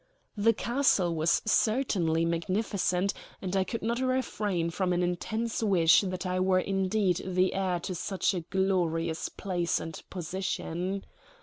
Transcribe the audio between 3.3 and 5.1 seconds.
and I could not refrain from an